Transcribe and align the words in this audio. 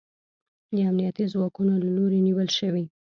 د 0.75 0.77
امنیتي 0.89 1.23
ځواکونو 1.33 1.73
له 1.83 1.89
لوري 1.97 2.19
نیول 2.27 2.47
شوی 2.57 2.85